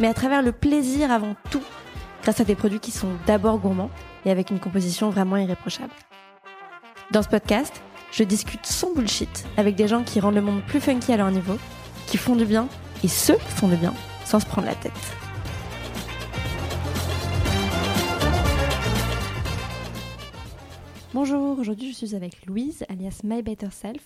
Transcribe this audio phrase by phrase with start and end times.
[0.00, 1.62] mais à travers le plaisir avant tout,
[2.22, 3.90] grâce à des produits qui sont d'abord gourmands
[4.24, 5.92] et avec une composition vraiment irréprochable.
[7.10, 10.80] Dans ce podcast, je discute sans bullshit avec des gens qui rendent le monde plus
[10.80, 11.56] funky à leur niveau,
[12.06, 12.68] qui font du bien
[13.02, 13.94] et qui font du bien
[14.24, 14.92] sans se prendre la tête.
[21.12, 24.02] Bonjour, aujourd'hui je suis avec Louise, alias My Better Self,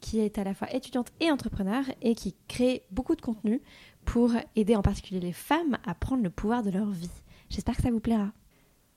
[0.00, 3.60] qui est à la fois étudiante et entrepreneur et qui crée beaucoup de contenu
[4.04, 7.10] pour aider en particulier les femmes à prendre le pouvoir de leur vie.
[7.50, 8.32] J'espère que ça vous plaira.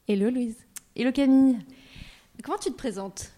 [0.07, 0.57] Hello Louise.
[0.95, 1.57] Hello Camille.
[2.43, 3.31] Comment tu te présentes?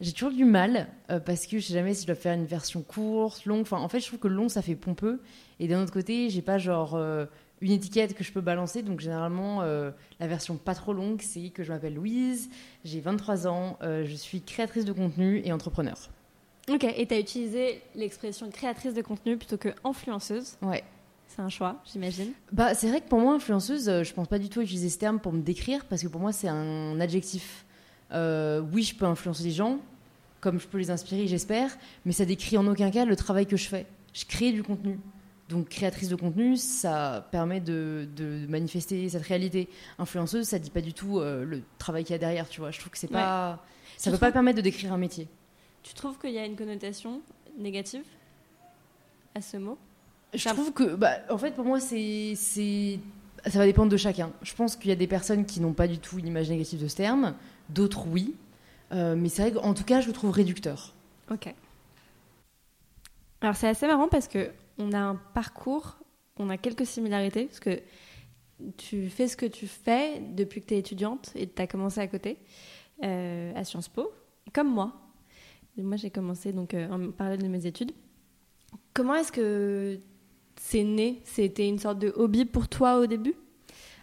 [0.00, 2.46] J'ai toujours du mal euh, parce que je sais jamais si je dois faire une
[2.46, 3.60] version courte, longue.
[3.60, 5.20] Enfin, en fait, je trouve que long ça fait pompeux.
[5.58, 7.26] Et d'un autre côté, j'ai pas genre euh,
[7.60, 8.82] une étiquette que je peux balancer.
[8.82, 12.48] Donc généralement, euh, la version pas trop longue, c'est que je m'appelle Louise,
[12.84, 15.96] j'ai 23 ans, je suis créatrice de contenu et entrepreneur.
[16.68, 20.56] Ok, et tu as utilisé l'expression créatrice de contenu plutôt que influenceuse?
[20.62, 20.84] Ouais.
[21.30, 22.32] C'est un choix, j'imagine.
[22.50, 24.98] Bah, c'est vrai que pour moi, influenceuse, euh, je pense pas du tout utiliser ce
[24.98, 27.64] terme pour me décrire parce que pour moi, c'est un adjectif.
[28.10, 29.78] Euh, oui, je peux influencer les gens,
[30.40, 31.70] comme je peux les inspirer, j'espère,
[32.04, 33.86] mais ça décrit en aucun cas le travail que je fais.
[34.12, 34.98] Je crée du contenu.
[35.48, 38.08] Donc, créatrice de contenu, ça permet de,
[38.48, 39.68] manifester cette réalité.
[40.00, 42.72] Influenceuse, ça dit pas du tout euh, le travail qu'il y a derrière, tu vois.
[42.72, 43.64] Je trouve que c'est pas.
[43.96, 45.28] Ça peut pas permettre de décrire un métier.
[45.84, 47.20] Tu trouves qu'il y a une connotation
[47.56, 48.04] négative
[49.36, 49.78] à ce mot?
[50.34, 54.30] Je trouve que, bah, en fait, pour moi, c'est, ça va dépendre de chacun.
[54.42, 56.82] Je pense qu'il y a des personnes qui n'ont pas du tout une image négative
[56.82, 57.34] de ce terme,
[57.68, 58.34] d'autres oui.
[58.92, 60.94] Euh, mais c'est vrai qu'en tout cas, je le trouve réducteur.
[61.30, 61.54] Ok.
[63.40, 65.96] Alors c'est assez marrant parce que on a un parcours,
[66.36, 67.80] on a quelques similarités parce que
[68.76, 72.00] tu fais ce que tu fais depuis que tu es étudiante et tu as commencé
[72.00, 72.38] à côté
[73.02, 74.12] euh, à Sciences Po,
[74.52, 74.92] comme moi.
[75.78, 77.92] moi j'ai commencé donc euh, en parallèle de mes études.
[78.92, 79.98] Comment est-ce que
[80.62, 83.34] c'est né C'était une sorte de hobby pour toi au début?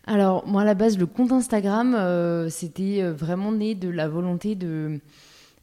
[0.06, 4.10] Alors, moi, à la base, le compte Instagram, euh, c'était euh, vraiment né de la
[4.10, 5.00] volonté de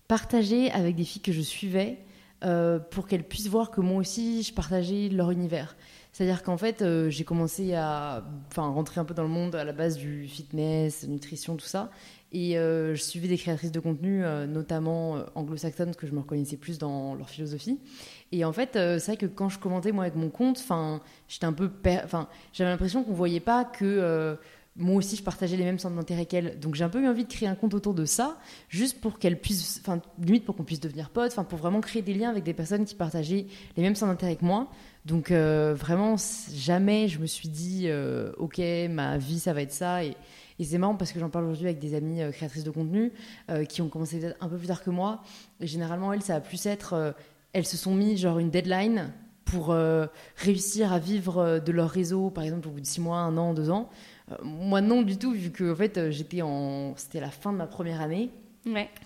[0.06, 1.98] partager avec des filles que je suivais
[2.44, 5.76] euh, pour qu'elles puissent voir que moi aussi, je partageais leur univers.
[6.12, 8.22] C'est-à-dire qu'en fait, j'ai commencé à
[8.56, 11.90] rentrer un peu dans le monde à la base du fitness, nutrition, tout ça.
[12.34, 17.14] Et je suivais des créatrices de contenu, notamment anglo-saxonnes, que je me reconnaissais plus dans
[17.14, 17.78] leur philosophie.
[18.34, 20.60] Et en fait, euh, c'est vrai que quand je commentais moi avec mon compte,
[21.28, 21.70] j'étais un peu,
[22.04, 24.34] enfin, j'avais l'impression qu'on voyait pas que euh,
[24.74, 26.58] moi aussi je partageais les mêmes centres d'intérêt qu'elle.
[26.58, 28.36] Donc j'ai un peu eu envie de créer un compte autour de ça,
[28.68, 32.02] juste pour qu'elle puisse, enfin, limite pour qu'on puisse devenir potes, enfin, pour vraiment créer
[32.02, 33.46] des liens avec des personnes qui partageaient
[33.76, 34.68] les mêmes centres d'intérêt que moi.
[35.04, 36.16] Donc euh, vraiment,
[36.52, 37.88] jamais je me suis dit,
[38.36, 40.00] ok, ma vie ça va être ça.
[40.58, 43.12] Et c'est marrant parce que j'en parle aujourd'hui avec des amies créatrices de contenu
[43.68, 45.22] qui ont commencé un peu plus tard que moi.
[45.60, 47.14] Et généralement, elles, ça va plus être
[47.54, 49.12] elles se sont mis genre une deadline
[49.46, 50.06] pour euh,
[50.36, 53.36] réussir à vivre euh, de leur réseau, par exemple au bout de six mois, un
[53.38, 53.88] an, deux ans.
[54.30, 57.56] Euh, moi non du tout, vu que en fait j'étais en, c'était la fin de
[57.56, 58.30] ma première année.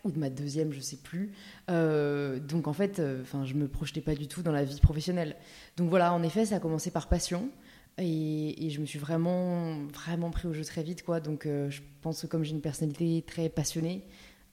[0.05, 1.33] ou de ma deuxième, je sais plus.
[1.69, 5.35] donc en fait, enfin, je me projetais pas du tout dans la vie professionnelle.
[5.77, 7.51] Donc voilà, en effet, ça a commencé par passion.
[7.99, 11.21] Et, je me suis vraiment, vraiment pris au jeu très vite, quoi.
[11.21, 14.05] Donc je pense que comme j'ai une personnalité très passionnée,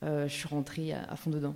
[0.01, 1.55] je suis rentrée à fond dedans.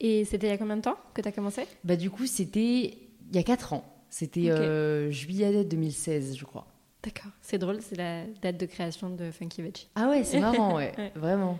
[0.00, 1.66] Et c'était il y a combien de temps que tu as commencé?
[1.84, 2.98] Bah du coup, c'était
[3.30, 3.84] il y a 4 ans.
[4.10, 6.66] C'était euh, juillet 2016, je crois.
[7.02, 7.32] D'accord.
[7.42, 9.88] C'est drôle, c'est la date de création de Funky Veggie.
[9.94, 10.92] Ah ouais, c'est marrant, ouais.
[11.16, 11.58] Vraiment.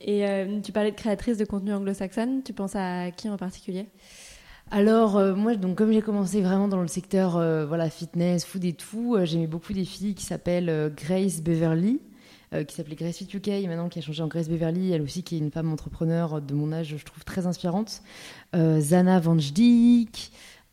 [0.00, 2.42] Et euh, tu parlais de créatrice de contenu anglo-saxonne.
[2.42, 3.86] Tu penses à qui en particulier?
[4.70, 7.32] Alors euh, moi, donc comme j'ai commencé vraiment dans le secteur
[7.66, 12.00] voilà fitness, food et tout, j'aimais beaucoup des filles qui s'appellent Grace Beverly,
[12.54, 15.24] euh, qui s'appelait Grace Fit UK maintenant qui a changé en Grace Beverly, elle aussi
[15.24, 18.02] qui est une femme entrepreneur de mon âge, je trouve très inspirante.
[18.54, 19.36] Euh, Zana Van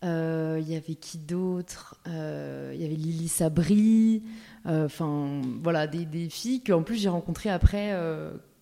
[0.04, 4.22] euh, il y avait qui d'autre Il y avait Lily Sabri.
[4.66, 7.92] Enfin, voilà, des, des filles qu'en plus j'ai rencontrées après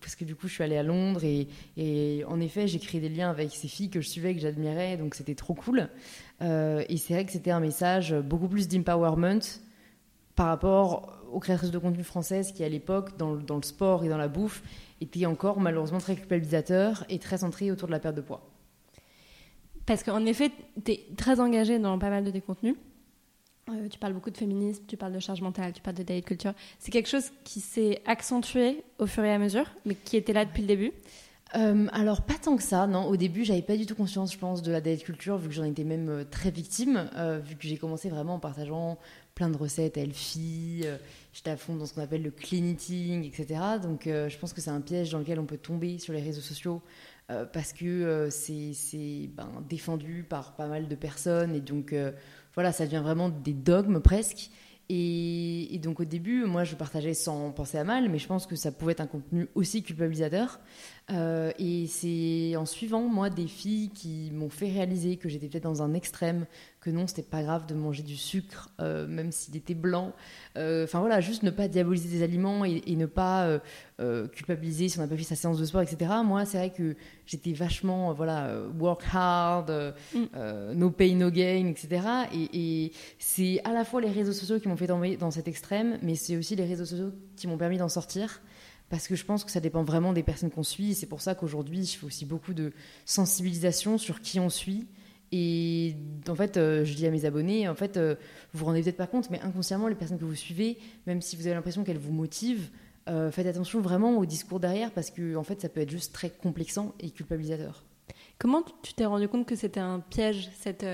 [0.02, 3.08] parce que du coup je suis allée à Londres et, en effet j'ai créé des
[3.08, 5.88] liens avec ces filles que je suivais, que j'admirais, donc c'était trop cool.
[6.40, 9.40] et c'est vrai que c'était un message beaucoup plus d'empowerment
[10.34, 14.16] par rapport aux créatrices de contenu françaises qui, à l'époque, dans, le sport et dans
[14.16, 14.62] la bouffe,
[15.00, 18.48] étaient encore malheureusement très culpabilisateurs et très centrés autour de la perte de poids.
[19.86, 20.50] Parce qu'en effet,
[20.84, 22.76] tu es très engagée dans pas mal de tes contenus.
[23.72, 26.22] Euh, tu parles beaucoup de féminisme, tu parles de charge mentale, tu parles de diet
[26.22, 26.54] culture.
[26.78, 30.44] C'est quelque chose qui s'est accentué au fur et à mesure, mais qui était là
[30.44, 30.92] depuis le début?
[31.54, 33.06] Euh, alors pas tant que ça, non.
[33.06, 35.54] Au début, j'avais pas du tout conscience, je pense, de la diet culture, vu que
[35.54, 37.10] j'en étais même euh, très victime,
[37.44, 38.98] vu que j'ai commencé vraiment en partageant
[39.34, 40.84] plein de recettes healthy,
[41.32, 43.60] j'étais à fond dans ce qu'on appelle le clean eating, etc.
[43.82, 46.42] Donc je pense que c'est un piège dans lequel on peut tomber sur les réseaux
[46.42, 46.82] sociaux
[47.54, 51.94] parce que c'est ben, défendu par pas mal de personnes et donc
[52.54, 54.50] voilà, ça devient vraiment des dogmes presque.
[54.88, 58.56] Et, donc au début, moi, je partageais sans penser à mal, mais je pense que
[58.56, 60.60] ça pouvait être un contenu aussi culpabilisateur.
[61.10, 65.64] Euh, et c'est en suivant, moi, des filles qui m'ont fait réaliser que j'étais peut-être
[65.64, 66.46] dans un extrême,
[66.80, 70.12] que non, c'était pas grave de manger du sucre, euh, même s'il était blanc.
[70.56, 73.60] Euh, enfin voilà, juste ne pas diaboliser des aliments et, ne pas
[74.32, 76.10] culpabiliser si on n'a pas fait sa séance de sport, etc.
[76.24, 80.72] Moi, c'est vrai que j'étais vachement, voilà, work hard, mm.
[80.74, 82.02] no pain, no gain, etc.
[82.34, 85.46] Et, et c'est à la fois les réseaux sociaux qui m'ont fait tomber dans cet
[85.46, 88.40] extrême, mais c'est aussi les réseaux sociaux qui m'ont permis d'en sortir
[88.92, 90.94] parce que je pense que ça dépend vraiment des personnes qu'on suit.
[90.94, 92.74] C'est pour ça qu'aujourd'hui, je fais aussi beaucoup de
[93.06, 94.86] sensibilisation sur qui on suit.
[95.32, 95.96] Et
[96.28, 98.16] en fait, euh, je dis à mes abonnés, en fait, euh,
[98.52, 101.36] vous vous rendez peut-être pas compte, mais inconsciemment, les personnes que vous suivez, même si
[101.36, 102.68] vous avez l'impression qu'elles vous motivent,
[103.08, 106.12] euh, faites attention vraiment au discours derrière, parce que en fait, ça peut être juste
[106.12, 107.84] très complexant et culpabilisateur.
[108.38, 110.84] Comment tu t'es rendu compte que c'était un piège cette,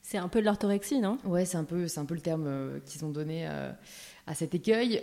[0.00, 1.18] C'est un peu de l'orthorexie, non?
[1.26, 5.02] Ouais, c'est un, peu, un peu le terme qu'ils ont donné à cet écueil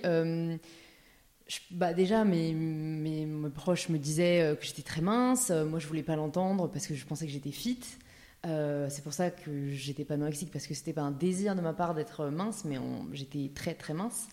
[1.72, 5.50] bah déjà, mes, mes, proches me disaient euh, que j'étais très mince.
[5.52, 7.80] Euh, moi, je voulais pas l'entendre parce que je pensais que j'étais fit.
[8.46, 11.62] Euh, c'est pour ça que j'étais pas anorexique parce que c'était pas un désir de
[11.62, 12.78] ma part d'être mince, mais
[13.14, 14.28] j'étais très très mince.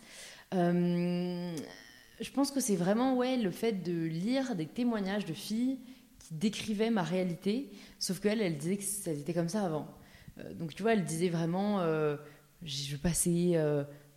[0.53, 5.79] je pense que c'est vraiment ouais le fait de lire des témoignages de filles
[6.21, 9.89] qui décrivaient ma réalité, sauf qu'elles, elles disaient que ça était comme ça avant.
[10.55, 11.81] donc tu vois, elles disaient vraiment,
[12.63, 13.57] je passais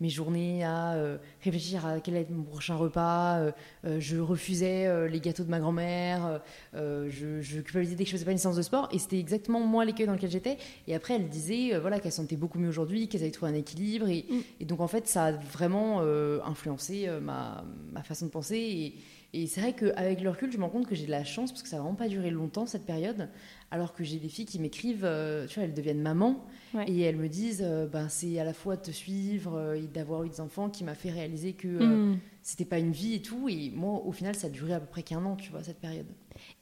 [0.01, 3.37] mes journées à euh, réfléchir à quel être mon prochain repas.
[3.37, 3.51] Euh,
[3.85, 6.41] euh, je refusais les gâteaux de ma grand-mère.
[6.73, 8.89] Je, je, culpabilisais dès que je faisais pas une séance de sport.
[8.91, 10.57] Et c'était exactement moi l'écueil dans lequel j'étais.
[10.87, 14.09] Et après, elle disait voilà, qu'elle sentait beaucoup mieux aujourd'hui, qu'elle avait trouvé un équilibre.
[14.09, 14.41] Et, mm.
[14.59, 16.01] et, donc, en fait, ça a vraiment
[16.43, 18.57] influencé ma, ma, façon de penser.
[18.57, 18.95] Et,
[19.33, 21.51] et c'est vrai qu'avec le recul, je me rends compte que j'ai de la chance
[21.51, 23.29] parce que ça n'a vraiment pas duré longtemps cette période.
[23.71, 25.09] Alors que j'ai des filles qui m'écrivent,
[25.47, 26.45] tu vois, elles deviennent mamans
[26.87, 29.87] et elles me disent, euh, ben, c'est à la fois de te suivre euh, et
[29.87, 32.19] d'avoir eu des enfants qui m'a fait réaliser que euh, mm.
[32.41, 33.49] c'était pas une vie et tout.
[33.49, 35.79] Et moi, au final, ça a duré à peu près qu'un an, tu vois, cette
[35.79, 36.07] période.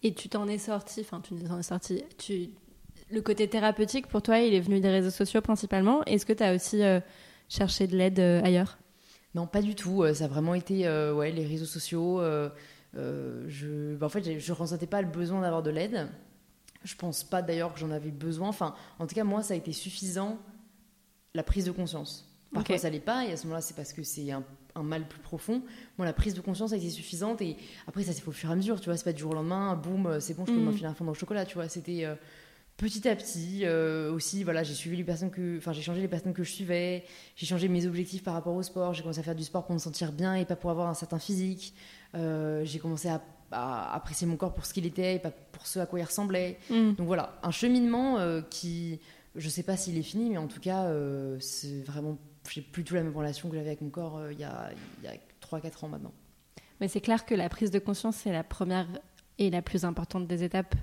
[0.03, 2.03] Et tu t'en es sorti, enfin, tu t'en es sorti.
[2.17, 2.49] Tu...
[3.11, 6.03] Le côté thérapeutique, pour toi, il est venu des réseaux sociaux principalement.
[6.05, 6.81] Est-ce que tu as aussi
[7.47, 8.77] cherché de l'aide ailleurs?
[9.35, 10.03] Non, pas du tout.
[10.13, 12.21] Ça a vraiment été ouais, les réseaux sociaux.
[12.93, 13.95] je...
[13.95, 16.09] Ben, en fait, je ne ressentais pas le besoin d'avoir de l'aide.
[16.83, 18.47] Je pense pas d'ailleurs que j'en avais besoin.
[18.47, 20.37] Enfin, en tout cas, moi, ça a été suffisant
[21.33, 22.25] la prise de conscience.
[22.53, 24.43] Parfois, ça l'est pas, et à ce moment-là, c'est parce que c'est un,
[24.81, 25.61] mal plus profond.
[25.97, 28.49] Moi, la prise de conscience a été suffisante, et après, ça s'est fait au fur
[28.49, 28.97] et à mesure, tu vois.
[28.97, 30.63] C'est pas du jour au lendemain, boum, euh, c'est bon, je peux mm.
[30.63, 31.67] m'enfiler un fond dans le chocolat, tu vois.
[31.67, 32.15] C'était euh,
[32.79, 33.61] petit à petit.
[33.63, 36.51] Euh, aussi, voilà, j'ai suivi les personnes que, enfin, j'ai changé les personnes que je
[36.51, 37.03] suivais,
[37.35, 38.93] j'ai changé mes objectifs par rapport au sport.
[38.93, 40.93] J'ai commencé à faire du sport pour me sentir bien et pas pour avoir un
[40.93, 41.73] certain physique.
[42.13, 43.21] j'ai commencé à
[43.51, 46.03] à apprécier mon corps pour ce qu'il était et pas pour ce à quoi il
[46.03, 46.57] ressemblait.
[46.69, 46.93] Mm.
[46.93, 48.99] Donc voilà, un cheminement euh, qui,
[49.35, 52.17] je sais pas s'il est fini, mais en tout cas, euh, c'est vraiment,
[52.49, 54.71] j'ai plus tout la même relation que j'avais avec mon corps euh, il y a,
[55.03, 56.13] y a 3-4 ans maintenant.
[56.79, 58.87] Mais c'est clair que la prise de conscience, c'est la première
[59.37, 60.75] et la plus importante des étapes.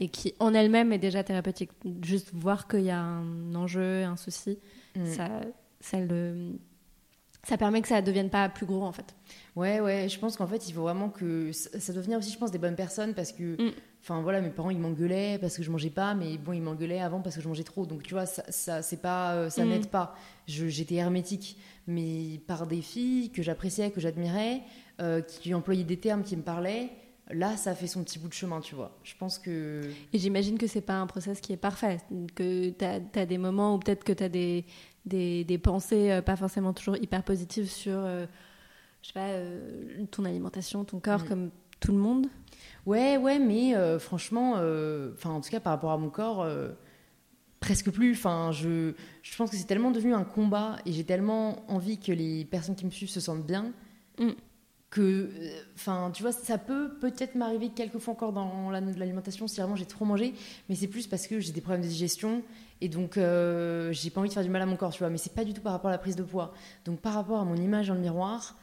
[0.00, 1.70] Et qui en elle-même est déjà thérapeutique.
[2.02, 4.58] Juste voir qu'il y a un enjeu, un souci,
[4.96, 5.06] mm.
[5.06, 5.28] ça,
[5.80, 6.52] ça le
[7.46, 9.14] ça permet que ça ne devienne pas plus gros en fait.
[9.54, 12.38] Ouais, ouais, je pense qu'en fait, il faut vraiment que ça doit venir aussi, je
[12.38, 13.72] pense, des bonnes personnes parce que, mm.
[14.02, 17.00] enfin voilà, mes parents ils m'engueulaient parce que je mangeais pas, mais bon, ils m'engueulaient
[17.00, 17.86] avant parce que je mangeais trop.
[17.86, 19.68] Donc tu vois, ça, ça c'est pas, euh, ça mm.
[19.68, 20.16] n'aide pas.
[20.46, 24.62] J'étais hermétique, mais par des filles que j'appréciais, que j'admirais,
[25.00, 26.90] euh, qui employaient des termes qui me parlaient.
[27.30, 28.98] Là, ça fait son petit bout de chemin, tu vois.
[29.02, 29.80] Je pense que.
[30.12, 31.98] Et j'imagine que c'est pas un process qui est parfait.
[32.34, 34.66] Que tu as, as, des moments où peut-être que tu as des,
[35.06, 38.26] des, des pensées euh, pas forcément toujours hyper positives sur, euh,
[39.00, 41.28] je sais pas, euh, ton alimentation, ton corps, mm.
[41.28, 41.50] comme
[41.80, 42.26] tout le monde.
[42.84, 44.52] Ouais, ouais, mais franchement,
[45.14, 46.46] enfin, en tout cas, par rapport à mon corps,
[47.60, 48.12] presque plus.
[48.12, 52.12] Enfin, je, je pense que c'est tellement devenu un combat et j'ai tellement envie que
[52.12, 53.72] les personnes qui me suivent se sentent bien.
[54.18, 54.32] Mm
[54.94, 55.28] que,
[55.74, 60.04] enfin, tu vois, ça peut peut-être m'arriver quelquefois encore dans l'alimentation si vraiment j'ai trop
[60.04, 60.34] mangé,
[60.68, 62.44] mais c'est plus parce que j'ai des problèmes de digestion
[62.80, 65.10] et donc euh, j'ai pas envie de faire du mal à mon corps, tu vois.
[65.10, 66.54] Mais c'est pas du tout par rapport à la prise de poids.
[66.84, 68.56] Donc par rapport à mon image dans le miroir,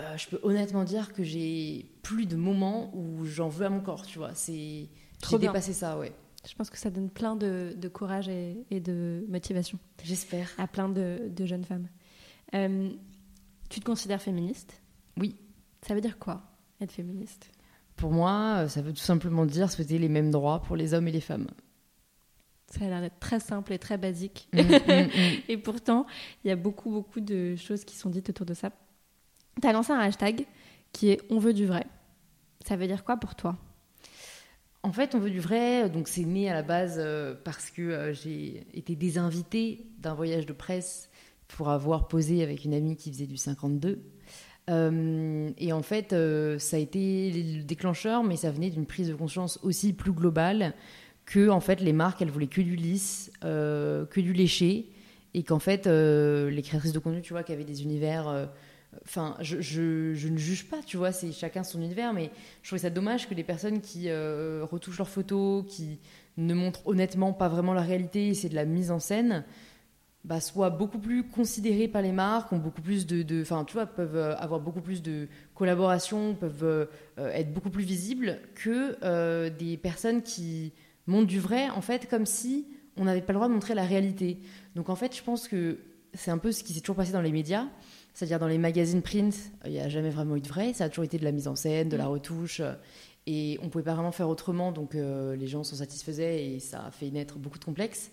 [0.00, 3.80] euh, je peux honnêtement dire que j'ai plus de moments où j'en veux à mon
[3.80, 4.30] corps, tu vois.
[4.32, 4.88] C'est
[5.28, 6.14] j'ai dépassé ça, ouais.
[6.48, 9.78] Je pense que ça donne plein de, courage et, de motivation.
[10.02, 10.50] J'espère.
[10.56, 11.88] À plein de, jeunes femmes.
[12.54, 12.90] Euh,
[13.68, 14.80] tu te considères féministe?
[15.18, 15.36] Oui.
[15.86, 16.42] Ça veut dire quoi,
[16.80, 17.50] être féministe?
[17.96, 21.12] Pour moi, ça veut tout simplement dire souhaiter les mêmes droits pour les hommes et
[21.12, 21.48] les femmes.
[22.70, 24.48] Ça a l'air d'être très simple et très basique.
[24.52, 25.10] Mm, mm, mm.
[25.48, 26.06] et pourtant,
[26.42, 28.70] il y a beaucoup, beaucoup de choses qui sont dites autour de ça.
[29.60, 30.46] Tu as lancé un hashtag
[30.92, 31.86] qui est On veut du vrai.
[32.66, 33.58] Ça veut dire quoi pour toi?
[34.82, 37.82] En fait, On veut du vrai, donc c'est né à la base euh, parce que
[37.82, 41.10] euh, j'ai été désinvitée d'un voyage de presse
[41.48, 44.02] pour avoir posé avec une amie qui faisait du 52.
[44.70, 46.14] Euh, et en fait,
[46.58, 50.74] ça a été le déclencheur, mais ça venait d'une prise de conscience aussi plus globale
[51.26, 54.90] que en fait les marques elles voulaient que du lisse, euh, que du léché,
[55.32, 58.28] et qu'en fait euh, les créatrices de contenu, tu vois, qui avaient des univers.
[58.28, 58.46] Euh,
[59.04, 62.30] enfin, je, ne juge pas, tu vois, c'est chacun son univers, mais
[62.62, 65.98] je trouvais ça dommage que les personnes qui retouchent leurs photos, qui
[66.36, 69.44] ne montrent honnêtement pas vraiment la réalité, c'est de la mise en scène,
[70.24, 73.86] bah, soient beaucoup plus considérées par les marques, ont beaucoup plus de, enfin, tu vois,
[73.86, 76.88] peuvent avoir beaucoup plus de collaboration, peuvent
[77.18, 80.72] être beaucoup plus visibles que des personnes qui
[81.06, 82.66] montre du vrai, en fait, comme si
[82.96, 84.38] on n'avait pas le droit de montrer la réalité.
[84.74, 85.78] Donc en fait, je pense que
[86.14, 87.66] c'est un peu ce qui s'est toujours passé dans les médias.
[88.14, 90.72] C'est-à-dire dans les magazines print, il n'y a jamais vraiment eu de vrai.
[90.72, 92.10] Ça a toujours été de la mise en scène, de la mm.
[92.10, 92.62] retouche.
[93.26, 94.70] Et on ne pouvait pas vraiment faire autrement.
[94.70, 98.12] Donc euh, les gens s'en satisfaisaient et ça a fait naître beaucoup de complexes.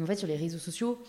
[0.00, 1.00] En fait, sur les réseaux sociaux,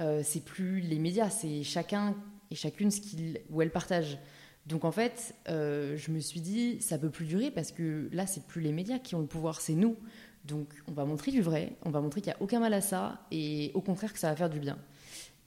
[0.00, 2.16] euh, c'est plus les médias, c'est chacun
[2.50, 4.18] et chacune ce qu'il ou elle partage.
[4.66, 8.26] Donc en fait, euh, je me suis dit, ça peut plus durer parce que là,
[8.26, 9.96] c'est plus les médias qui ont le pouvoir, c'est nous.
[10.44, 12.80] Donc on va montrer du vrai, on va montrer qu'il n'y a aucun mal à
[12.80, 14.78] ça et au contraire que ça va faire du bien.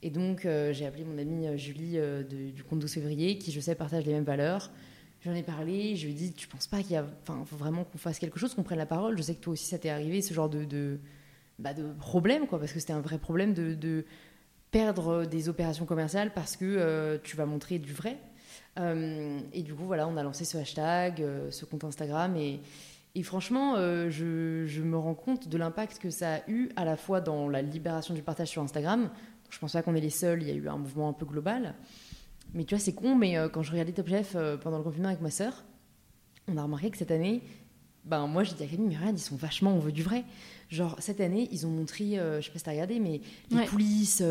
[0.04, 1.98] Et donc euh, j'ai appelé mon amie Julie
[2.54, 4.72] du compte 12 février qui je sais partage les mêmes valeurs.
[5.22, 7.56] J'en ai parlé, je lui ai dit tu penses pas qu'il y a, enfin faut
[7.56, 9.18] vraiment qu'on fasse quelque chose, qu'on prenne la parole.
[9.18, 11.00] Je sais que toi aussi ça t'est arrivé ce genre de,
[11.64, 14.06] bah, de problème parce que c'était un vrai problème de,
[14.72, 18.18] perdre des opérations commerciales parce que tu vas montrer du vrai.
[18.78, 22.36] et du coup voilà, on a lancé ce hashtag, ce compte Instagram
[23.16, 26.98] et franchement, euh, je, me rends compte de l'impact que ça a eu à la
[26.98, 29.10] fois dans la libération du partage sur Instagram.
[29.52, 31.26] Je pense pas qu'on est les seuls, il y a eu un mouvement un peu
[31.26, 31.76] global.
[32.56, 34.84] Mais tu vois, c'est con, mais euh, quand je regardais Top Chef euh, pendant le
[34.84, 35.64] confinement avec ma sœur,
[36.48, 37.44] on a remarqué que cette année,
[38.04, 40.24] ben moi j'ai dit à Camille, mais regarde, ils sont vachement, on veut du vrai.
[40.70, 44.24] Genre, cette année, ils ont montré, je sais pas si t'as regardé, mais les coulisses,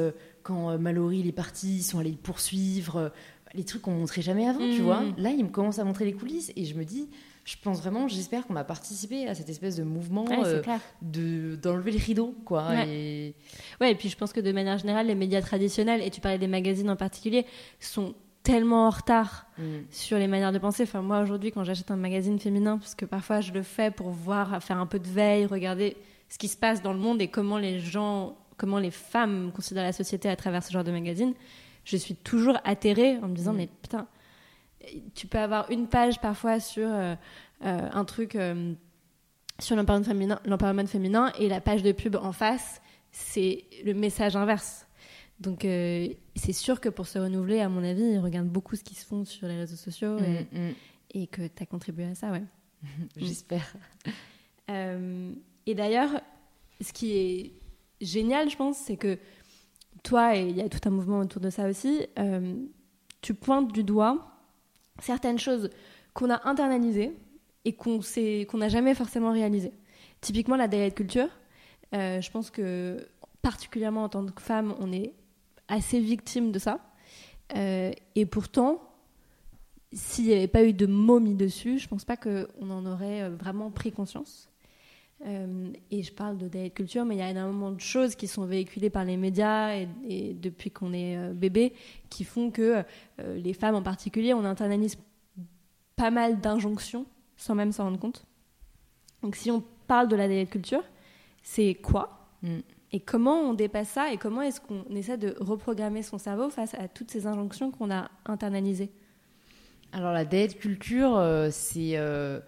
[0.43, 3.13] quand Mallory est parti, ils sont allés le poursuivre,
[3.55, 4.85] les trucs qu'on montrait jamais avant, tu mmh.
[4.85, 5.03] vois.
[5.19, 7.09] Là, ils me commencent à montrer les coulisses et je me dis,
[7.45, 10.63] je pense vraiment, j'espère qu'on a participé à cette espèce de mouvement euh,
[11.03, 12.69] de d'enlever les rideaux, quoi.
[12.69, 12.89] Ouais.
[12.89, 13.35] Et...
[13.81, 16.39] ouais, et puis je pense que de manière générale, les médias traditionnels, et tu parlais
[16.39, 17.45] des magazines en particulier,
[17.81, 19.63] sont tellement en retard mm.
[19.91, 20.85] sur les manières de penser.
[20.85, 24.11] Enfin, moi aujourd'hui, quand j'achète un magazine féminin, parce que parfois je le fais pour
[24.11, 25.97] voir, faire un peu de veille, regarder
[26.33, 29.85] ce qui se passe dans le monde et comment les gens, comment les femmes considèrent
[29.85, 31.35] la société à travers ce genre de magazine,
[31.85, 33.57] je suis toujours atterrée en me disant, mm.
[33.57, 34.09] mais putain
[35.15, 37.15] tu peux avoir une page parfois sur euh,
[37.65, 38.75] euh, un truc euh,
[39.59, 44.87] sur l'empowerment féminin, féminin et la page de pub en face, c'est le message inverse.
[45.41, 48.95] Donc c'est sûr que pour se renouveler, à mon avis, ils regardent beaucoup ce qui
[48.95, 50.75] se font sur les réseaux sociaux et, mm, mm.
[51.15, 52.43] et que tu as contribué à ça, ouais.
[53.17, 53.75] J'espère.
[55.67, 56.21] Et d'ailleurs,
[56.81, 57.53] ce qui est
[58.01, 59.19] génial, je pense, c'est que
[60.03, 62.07] toi, et il y a tout un mouvement autour de ça aussi,
[63.21, 64.33] tu pointes du doigt
[65.01, 65.71] certaines choses
[66.15, 67.13] qu'on a internalisées
[67.65, 69.73] et qu'on qu'on n'a jamais forcément réalisées.
[70.21, 71.29] Typiquement la diet culture,
[71.95, 73.07] euh, je pense que
[73.43, 75.15] particulièrement en tant que femme, on est
[75.69, 76.81] assez victime de ça.
[77.57, 78.83] Euh, et pourtant,
[79.93, 83.23] s'il n'y avait pas eu de mots mis dessus, je pense pas qu'on en aurait
[83.23, 84.49] euh, vraiment pris conscience.
[85.25, 88.45] Et je parle de diet culture, mais il y a énormément de choses qui sont
[88.45, 91.75] véhiculées par les médias et, depuis qu'on est bébé
[92.11, 92.83] qui font que
[93.19, 94.99] les femmes en particulier, on internalise
[95.95, 98.25] pas mal d'injonctions sans même s'en rendre compte.
[99.23, 100.83] Donc si on parle de la diet culture,
[101.43, 102.61] c'est quoi mm.
[102.95, 106.75] Et comment on dépasse ça Et comment est-ce qu'on essaie de reprogrammer son cerveau face
[106.75, 108.91] à toutes ces injonctions qu'on a internalisées?
[109.93, 112.41] Alors la diet culture, euh, c'est euh,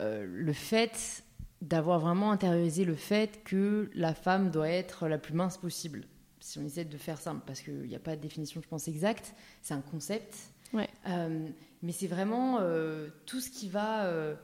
[0.00, 1.24] euh, le fait
[1.68, 6.04] d'avoir vraiment intériorisé le fait que la femme doit être la plus mince possible.
[6.38, 8.86] Si on essaie de faire simple, parce qu'il n'y a pas de définition, je pense,
[8.86, 10.36] exacte, c'est un concept.
[10.72, 10.88] Ouais.
[11.82, 14.34] Mais c'est vraiment euh, tout, ce qui va, euh,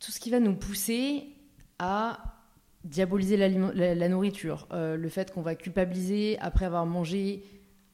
[0.00, 1.28] tout ce qui va nous pousser
[1.78, 2.18] à
[2.84, 4.66] diaboliser la, nourriture.
[4.72, 7.44] Euh, le fait qu'on va culpabiliser après avoir mangé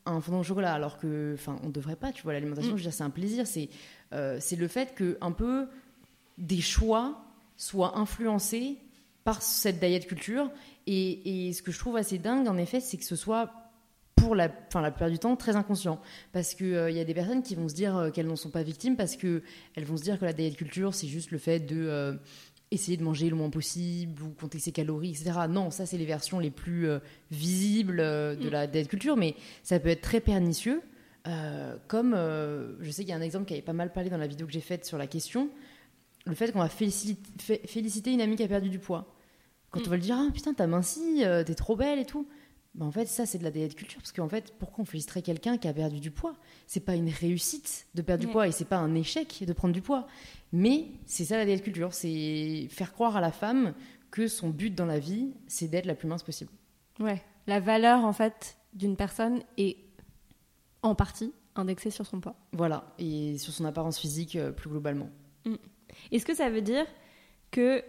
[0.06, 2.90] un fondant de chocolat, alors que, enfin, on devrait pas, tu vois, l'alimentation, mm.
[2.90, 3.46] c'est un plaisir.
[3.46, 3.68] C'est
[4.38, 5.68] c'est le fait que un peu
[6.38, 7.27] des choix
[7.58, 8.78] soient influencés
[9.24, 10.50] par cette diet culture.
[10.86, 13.52] Et, et ce que je trouve assez dingue, en effet, c'est que ce soit
[14.16, 16.00] pour la, enfin, la plupart du temps très inconscient.
[16.32, 18.62] Parce qu'il il y a des personnes qui vont se dire qu'elles n'en sont pas
[18.62, 19.42] victimes parce qu'elles
[19.84, 22.18] vont se dire que la diet culture, c'est juste le fait de
[22.70, 25.32] essayer de manger le moins possible ou compter ses calories, etc.
[25.48, 26.98] Non, ça, c'est les versions les plus euh,
[27.30, 28.52] visibles euh, de mm.
[28.52, 30.82] la diet culture, mais ça peut être très pernicieux.
[31.26, 32.16] Euh, comme
[32.80, 34.46] je sais qu'il y a un exemple qui avait pas mal parlé dans la vidéo
[34.46, 35.50] que j'ai faite sur la question,
[36.26, 37.20] le fait qu'on va féliciter,
[37.66, 39.14] féliciter une amie qui a perdu du poids.
[39.70, 39.84] Quand mm.
[39.86, 42.26] on va lui dire ah putain t'as minci, t'es trop belle et tout,
[42.78, 44.00] bah, en fait, ça, c'est de la diet culture.
[44.00, 46.34] Parce qu'en fait, pourquoi on féliciterait quelqu'un qui a perdu du poids
[46.66, 49.74] C'est pas une réussite de perdre du poids et c'est pas un échec de prendre
[49.74, 50.06] du poids.
[50.52, 51.92] Mais c'est ça la diet culture.
[51.92, 53.74] C'est faire croire à la femme
[54.10, 56.50] que son but dans la vie, c'est d'être la plus mince possible.
[57.00, 57.22] Ouais.
[57.46, 59.76] La valeur, en fait, d'une personne est
[60.82, 62.36] en partie indexée sur son poids.
[62.52, 62.94] Voilà.
[62.98, 65.10] Et sur son apparence physique euh, plus globalement.
[65.50, 65.56] Mm.
[66.12, 66.86] Est-ce que ça veut dire
[67.50, 67.82] que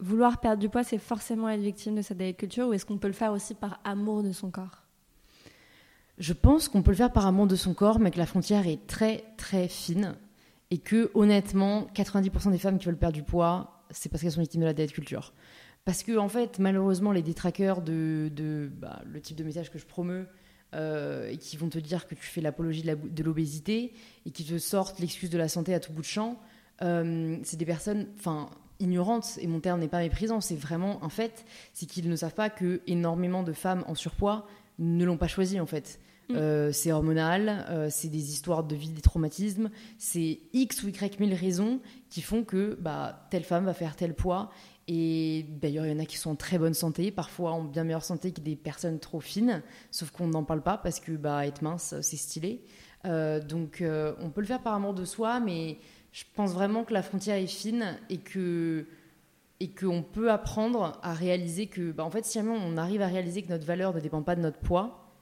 [0.00, 2.98] vouloir perdre du poids, c'est forcément être victime de cette diet culture ou est-ce qu'on
[2.98, 4.84] peut le faire aussi par amour de son corps?
[6.18, 8.66] Je pense qu'on peut le faire par amour de son corps, mais que la frontière
[8.66, 10.16] est très très fine
[10.70, 14.40] et que honnêtement, 90% des femmes qui veulent perdre du poids, c'est parce qu'elles sont
[14.40, 15.32] victimes de la diet culture.
[15.84, 19.86] Parce que en fait, malheureusement, les détraqueurs de, bah, le type de message que je
[19.86, 20.26] promeux,
[20.74, 23.94] euh, et qui vont te dire que tu fais l'apologie de l'obésité
[24.26, 26.38] et qui te sortent l'excuse de la santé à tout bout de champ,
[26.80, 31.44] c'est des personnes, enfin, ignorante, et mon terme n'est pas méprisant, c'est vraiment un fait,
[31.72, 34.46] c'est qu'ils ne savent pas que énormément de femmes en surpoids
[34.78, 35.98] ne l'ont pas choisi en fait.
[36.28, 36.36] Mm.
[36.36, 41.18] Euh, c'est hormonal, euh, c'est des histoires de vie, des traumatismes, c'est X ou Y
[41.20, 41.80] mille raisons
[42.10, 44.50] qui font que bah, telle femme va faire tel poids.
[44.90, 47.84] Et d'ailleurs, il y en a qui sont en très bonne santé, parfois en bien
[47.84, 51.46] meilleure santé que des personnes trop fines, sauf qu'on n'en parle pas parce que bah,
[51.46, 52.62] être mince, c'est stylé.
[53.04, 55.78] Euh, donc on peut le faire par amour de soi, mais
[56.12, 58.86] je pense vraiment que la frontière est fine et que
[59.60, 63.42] et qu'on peut apprendre à réaliser que, bah, en fait, si on arrive à réaliser
[63.42, 65.12] que notre valeur ne dépend pas de notre poids,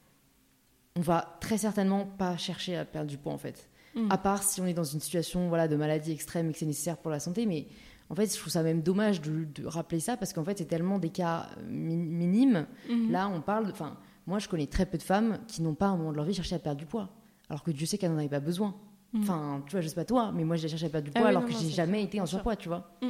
[0.95, 3.69] on va très certainement pas chercher à perdre du poids, en fait.
[3.95, 4.09] Mm.
[4.11, 6.67] À part si on est dans une situation voilà, de maladie extrême et que c'est
[6.67, 7.47] nécessaire pour la santé.
[7.47, 7.67] Mais
[8.11, 10.99] en fait, je trouve ça même dommage de, rappeler ça parce qu'en fait, c'est tellement
[10.99, 12.67] des cas minimes.
[12.91, 13.11] Mm-hmm.
[13.11, 13.69] Là, on parle.
[13.71, 13.97] Enfin,
[14.27, 16.35] moi, je connais très peu de femmes qui n'ont pas, au moment de leur vie,
[16.35, 17.09] cherché à perdre du poids.
[17.49, 18.75] Alors que Dieu sait qu'elles n'en avaient pas besoin.
[19.17, 19.23] Mm.
[19.23, 21.29] Enfin, tu vois, je sais pas toi, mais moi, je cherchais pas du ah poids
[21.29, 22.91] alors que j'ai jamais été en surpoids, tu vois.
[23.03, 23.09] Mm.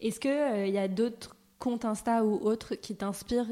[0.00, 3.46] Est-ce qu'il il euh, y a d'autres comptes Insta ou autres qui t'inspirent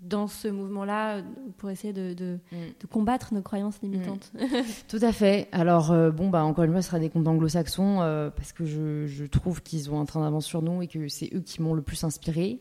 [0.00, 1.22] dans ce mouvement-là
[1.56, 2.86] pour essayer de, de, mm.
[2.88, 4.32] combattre nos croyances limitantes
[4.88, 5.48] Tout à fait.
[5.50, 8.64] Alors, euh, bon, bah, encore une fois, ce sera des comptes anglo-saxons euh, parce que
[8.64, 11.60] je, je trouve qu'ils ont un train d'avance sur nous et que c'est eux qui
[11.60, 12.60] m'ont le plus inspiré.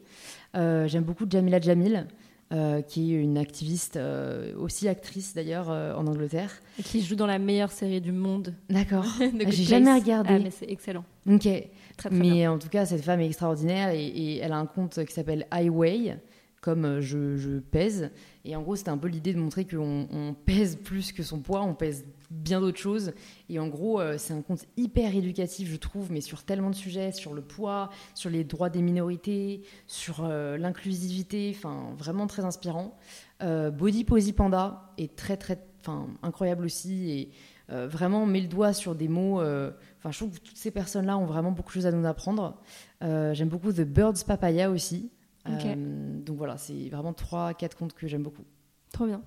[0.55, 2.07] J'aime beaucoup Jamila Jamil.
[2.53, 6.49] Euh, qui est une activiste, euh, aussi actrice d'ailleurs euh, en Angleterre.
[6.79, 8.53] Et qui joue dans la meilleure série du monde.
[8.69, 9.03] D'accord.
[9.49, 10.35] J'ai jamais regardé.
[10.35, 11.03] Ah, mais c'est excellent.
[11.29, 11.41] Ok.
[11.41, 14.65] Très, très mais en tout cas, cette femme est extraordinaire et, et elle a un
[14.65, 16.17] compte qui s'appelle Highway
[16.61, 18.11] comme euh, je, pèse.
[18.45, 21.39] Et en gros, c'était un peu l'idée de montrer qu'on on pèse plus que son
[21.39, 23.13] poids, on pèse bien d'autres choses.
[23.49, 26.75] Et en gros, euh, c'est un compte hyper éducatif, je trouve, mais sur tellement de
[26.75, 32.43] sujets, sur le poids, sur les droits des minorités, sur euh, l'inclusivité, enfin, vraiment très
[32.43, 32.97] inspirant.
[33.39, 37.11] Body Posy Panda est très, très, enfin, incroyable aussi.
[37.11, 37.29] Et
[37.69, 39.35] vraiment met le doigt sur des mots.
[39.35, 42.59] Enfin, je trouve que toutes ces personnes-là ont vraiment beaucoup de choses à nous apprendre.
[43.01, 45.11] J'aime beaucoup The Birds Papaya aussi.
[45.49, 48.43] Euh, donc voilà, c'est vraiment 3-4 comptes que j'aime beaucoup.
[48.91, 49.21] Trop bien.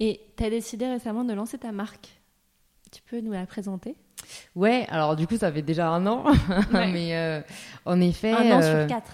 [0.00, 2.20] Et tu as décidé récemment de lancer ta marque.
[2.90, 3.96] Tu peux nous la présenter?
[4.54, 6.24] Ouais, alors du coup, ça fait déjà un an.
[6.72, 7.40] mais euh,
[7.84, 8.32] en effet.
[8.32, 9.12] Un an sur euh, quatre.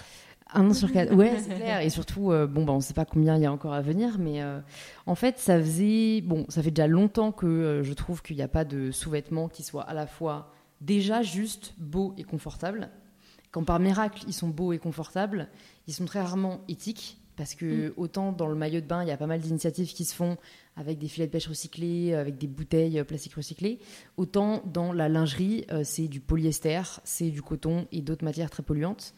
[0.53, 1.81] Un an sur quatre, ouais, c'est clair.
[1.81, 4.19] Et surtout, bon, bah, on ne sait pas combien il y a encore à venir,
[4.19, 4.43] mais
[5.07, 8.49] en fait, ça faisait, bon, ça fait déjà longtemps que je trouve qu'il n'y a
[8.49, 12.90] pas de sous-vêtements qui soient à la fois déjà juste beaux et confortables.
[13.50, 15.48] Quand par miracle, ils sont beaux et confortables,
[15.86, 17.92] ils sont très rarement éthiques parce que mm.
[17.96, 20.36] autant dans le maillot de bain, il y a pas mal d'initiatives qui se font
[20.76, 23.78] avec des filets de pêche recyclés, avec des bouteilles euh, plastiques recyclées,
[24.16, 28.62] autant dans la lingerie, euh, c'est du polyester, c'est du coton et d'autres matières très
[28.62, 29.14] polluantes.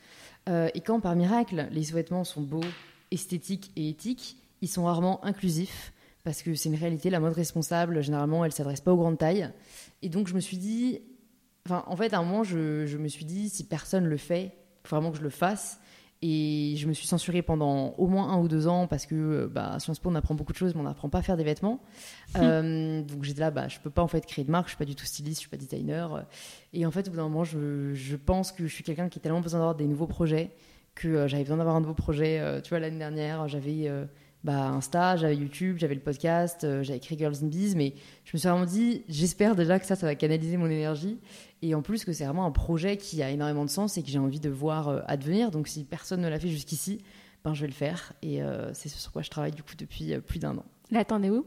[0.49, 2.65] Euh, et quand par miracle, les vêtements sont beaux,
[3.11, 5.93] esthétiques et éthiques, ils sont rarement inclusifs
[6.25, 9.51] parce que c'est une réalité, la mode responsable, généralement, elle s'adresse pas aux grandes tailles.
[10.03, 11.01] Et donc je me suis dit,
[11.67, 14.55] enfin en fait à un moment, je, je me suis dit, si personne le fait,
[14.85, 15.81] il faut vraiment que je le fasse.
[16.25, 19.49] Et je me suis censurée pendant au moins un ou deux ans parce que euh,
[19.49, 21.45] bah, Sciences Po, on apprend beaucoup de choses, mais on n'apprend pas à faire des
[21.45, 21.81] vêtements.
[22.39, 24.79] Euh, donc j'étais là, bah, je peux pas en fait créer de marque, je suis
[24.79, 26.25] pas du tout styliste, je suis pas designer.
[26.73, 29.19] Et en fait, au bout d'un moment, je, je, pense que je suis quelqu'un qui
[29.19, 30.51] a tellement besoin d'avoir des nouveaux projets
[30.95, 32.41] que euh, j'avais besoin d'avoir un nouveau projet.
[32.63, 33.91] tu vois, l'année dernière, j'avais
[34.45, 38.33] bah, Insta, j'avais YouTube, j'avais le podcast, euh, j'avais écrit Girls in Bees, mais je
[38.35, 41.19] me suis vraiment dit, j'espère déjà que ça, ça va canaliser mon énergie.
[41.63, 44.09] Et en plus que c'est vraiment un projet qui a énormément de sens et que
[44.09, 45.51] j'ai envie de voir euh, advenir.
[45.53, 46.99] Donc si personne ne l'a fait jusqu'ici,
[47.45, 48.13] ben, je vais le faire.
[48.23, 50.65] Et euh, c'est sur quoi je travaille du coup depuis plus d'un an.
[50.91, 51.47] Là, t'en es où?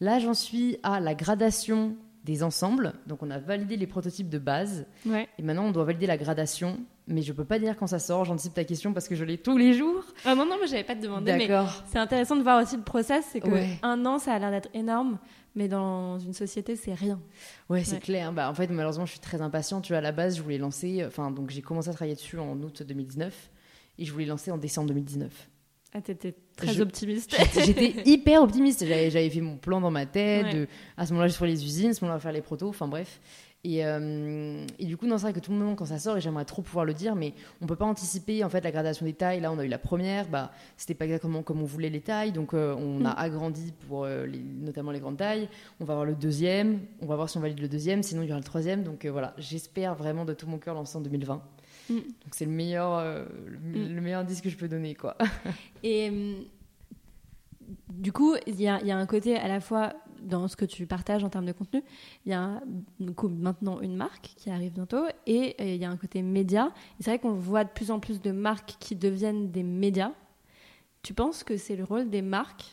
[0.00, 2.94] Là, j'en suis à la gradation des ensembles.
[3.06, 4.86] Donc on a validé les prototypes de base.
[5.06, 5.28] Ouais.
[5.38, 8.24] Et maintenant, on doit valider la gradation mais je peux pas dire quand ça sort.
[8.24, 10.04] J'anticipe ta question parce que je l'ai tous les jours.
[10.24, 11.36] Ah non, non, mais j'avais pas te demander.
[11.36, 11.82] D'accord.
[11.86, 13.24] C'est intéressant de voir aussi le process.
[13.32, 13.48] C'est que
[13.84, 15.18] un an, ça a l'air d'être énorme,
[15.54, 17.20] mais dans une société, c'est rien.
[17.68, 18.32] Ouais, c'est clair.
[18.32, 19.84] Bah, en fait, malheureusement, je suis très impatiente.
[19.84, 21.04] Tu vois, à la base, je voulais lancer.
[21.06, 23.50] Enfin, donc j'ai commencé à travailler dessus en août 2019
[23.98, 25.48] et je voulais lancer en décembre 2019.
[25.94, 27.36] Ah, t'étais très optimiste.
[27.64, 28.84] J'étais hyper optimiste.
[28.86, 30.68] J'avais fait mon plan dans ma tête.
[30.96, 31.90] à ce moment-là, je sur les usines.
[31.90, 32.68] À ce moment-là, faire les protos.
[32.68, 33.20] Enfin, bref.
[33.64, 36.20] Et, euh, et, du coup, c'est vrai que tout le monde, quand ça sort, et
[36.20, 39.12] j'aimerais trop pouvoir le dire, mais on peut pas anticiper en fait la gradation des
[39.12, 39.40] tailles.
[39.40, 42.32] Là, on a eu la première, bah, c'était pas exactement comme on voulait les tailles,
[42.32, 43.18] donc euh, on a mm.
[43.18, 44.26] agrandi pour euh,
[44.60, 45.48] notamment les grandes tailles.
[45.78, 48.28] On va voir le deuxième, on va voir si on valide le deuxième, sinon il
[48.28, 48.82] y aura le troisième.
[48.82, 51.40] Donc voilà, j'espère vraiment de tout mon cœur lancer en 2020.
[51.90, 51.94] Mm.
[51.96, 53.94] Donc c'est le meilleur, le, mm.
[53.94, 55.16] le, meilleur indice que je peux donner, quoi.
[55.82, 56.10] et
[57.90, 59.92] du coup, il y, y a, un côté à la fois
[60.22, 61.82] dans ce que tu partages en termes de contenu.
[62.24, 62.60] Il y a
[63.28, 66.72] maintenant une marque qui arrive bientôt et il y a un côté média.
[67.00, 70.12] C'est vrai qu'on voit de plus en plus de marques qui deviennent des médias.
[71.02, 72.64] Tu penses que c'est le rôle des marques,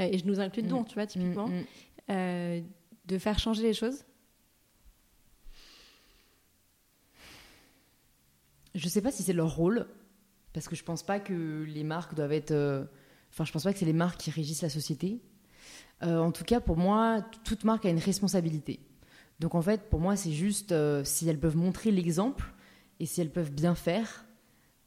[0.00, 0.86] euh, et je nous inclus dedans, mm.
[0.86, 1.64] tu vois, typiquement, mm, mm.
[2.10, 2.60] Euh,
[3.06, 4.04] de faire changer les choses?
[8.74, 9.86] Je sais pas si c'est leur rôle,
[10.52, 12.52] parce que je pense pas que les marques doivent être.
[12.52, 12.84] Euh,
[13.32, 15.20] enfin, je pense pas que c'est les marques qui régissent la société.
[16.02, 18.80] Euh, en tout cas, pour moi, toute marque a une responsabilité.
[19.40, 22.52] Donc en fait, pour moi, c'est juste euh, si elles peuvent montrer l'exemple
[23.00, 24.24] et si elles peuvent bien faire,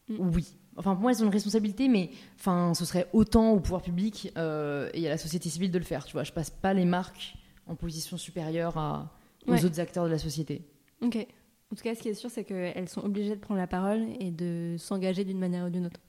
[0.10, 0.16] mm.
[0.20, 0.48] oui.
[0.78, 4.28] Enfin, pour moi, elles ont une responsabilité, mais enfin, ce serait autant au pouvoir public
[4.28, 6.06] et à la société civile de le faire.
[6.06, 7.34] Tu vois, je passe pas les marques
[7.66, 9.12] en position supérieure à,
[9.48, 10.62] aux autres acteurs de la société.
[11.02, 11.26] Ok.
[11.72, 14.06] En tout cas, ce qui est sûr, c'est qu'elles sont obligées de prendre la parole
[14.20, 16.00] et de s'engager d'une manière ou d'une autre.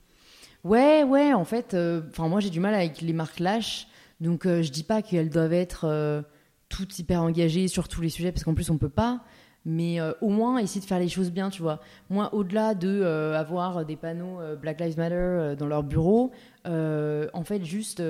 [0.64, 1.32] Ouais, ouais.
[1.32, 1.76] En fait,
[2.10, 3.88] enfin, moi, j'ai du mal avec les marques lâches
[4.20, 6.22] donc euh, je dis pas qu'elles doivent être euh,
[6.68, 9.20] toutes hyper engagées sur tous les sujets parce qu'en plus on peut pas.
[9.64, 11.80] Mais euh, au moins essayer de faire les choses bien, tu vois.
[12.10, 13.02] Moi, au-delà de
[13.34, 16.32] avoir des panneaux Black Lives Matter dans leur bureau,
[16.64, 18.02] en fait, juste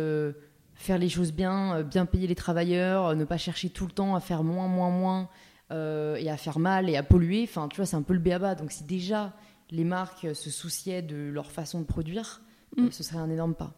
[0.74, 4.20] faire les choses bien, bien payer les travailleurs, ne pas chercher tout le temps à
[4.20, 5.28] faire moins, moins, moins
[5.70, 7.42] et à faire mal et à polluer.
[7.44, 8.54] Enfin, tu vois, c'est un peu le béaba.
[8.54, 9.34] Donc, si déjà
[9.70, 12.40] les marques se souciaient de leur façon de produire,
[12.76, 12.90] mm.
[12.90, 13.74] ce serait un énorme pas.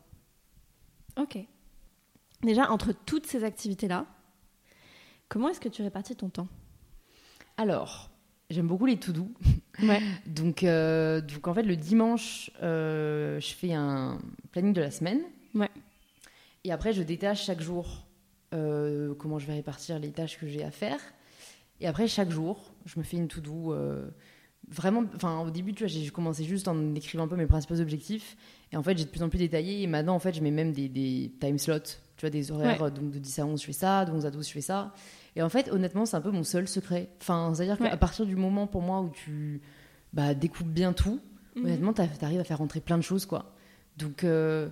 [1.19, 1.39] Ok.
[2.43, 4.07] Déjà, entre toutes ces activités-là,
[5.29, 6.49] comment est-ce que tu répartis ton temps?
[7.57, 8.11] Alors,
[8.49, 9.29] j'aime beaucoup les to-do.
[9.83, 10.03] Ouais.
[10.27, 14.19] donc, euh, donc, en fait, le dimanche, euh, je fais un
[14.53, 15.23] planning de la semaine.
[15.55, 15.71] Ouais.
[16.65, 18.07] Et après, je détache chaque jour
[18.53, 21.01] euh, comment je vais répartir les tâches que j'ai à faire.
[21.81, 23.75] Et après, chaque jour, je me fais une to-do.
[24.69, 27.81] vraiment, enfin, au début, tu vois, j'ai commencé juste en écrivant un peu mes principaux
[27.81, 28.37] objectifs.
[28.73, 29.83] Et en fait, j'ai de plus en plus détaillé.
[29.83, 32.91] Et maintenant, en fait, je mets même des, des time slots tu vois, des horaires,
[32.91, 34.93] donc de 10 à 11, je fais ça, de 11 à 12, je fais ça.
[35.37, 37.09] Et en fait, honnêtement, c'est un peu mon seul secret.
[37.19, 39.63] Enfin, c'est-à-dire qu'à partir du moment, pour moi, où tu
[40.13, 41.19] bah, découpes bien tout,
[41.57, 41.65] mhm.
[41.65, 43.55] honnêtement, tu arrives à faire rentrer plein de choses, quoi.
[43.97, 44.69] Donc, euh,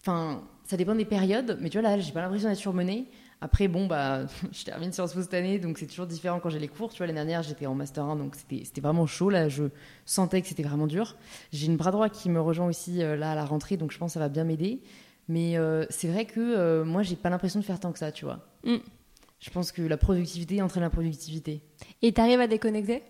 [0.00, 3.08] enfin, ça dépend des périodes, mais tu vois, là, j'ai pas l'impression d'être surmenée.
[3.40, 6.58] Après, bon, bah, je termine Sciences Po cette année, donc c'est toujours différent quand j'ai
[6.58, 6.92] les cours.
[6.92, 9.30] Tu vois, l'année dernière, j'étais en Master 1, donc c'était vraiment chaud.
[9.30, 9.64] Là, je
[10.04, 11.16] sentais que c'était vraiment dur.
[11.52, 13.98] J'ai une bras droit qui me rejoint aussi euh, là à la rentrée, donc je
[13.98, 14.80] pense que ça va bien m'aider.
[15.28, 18.12] Mais euh, c'est vrai que euh, moi, j'ai pas l'impression de faire tant que ça,
[18.12, 18.46] tu vois.
[18.64, 18.76] Mm.
[19.40, 21.62] Je pense que la productivité entraîne la productivité.
[22.02, 23.02] Et t'arrives à déconnecter?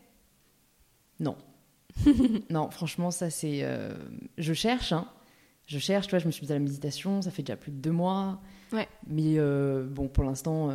[1.21, 1.37] Non.
[2.51, 3.61] non, franchement, ça c'est.
[3.63, 3.95] Euh,
[4.39, 5.07] je cherche, hein.
[5.67, 7.73] Je cherche, tu vois, je me suis mise à la méditation, ça fait déjà plus
[7.73, 8.41] de deux mois.
[8.73, 8.89] Ouais.
[9.07, 9.39] Mais
[9.85, 10.71] bon, pour l'instant,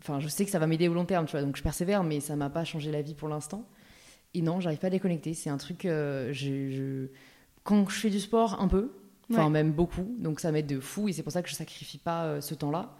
[0.00, 2.02] enfin, je sais que ça va m'aider au long terme, tu vois, donc je persévère,
[2.02, 3.64] mais ça m'a pas changé la vie pour l'instant.
[4.34, 5.34] Et non, j'arrive pas à déconnecter.
[5.34, 5.82] C'est un truc.
[5.84, 7.06] je...
[7.66, 8.92] Quand je fais du sport, un peu,
[9.30, 11.98] enfin même beaucoup, donc ça m'aide de fou et c'est pour ça que je sacrifie
[11.98, 12.94] pas euh, ce temps-là.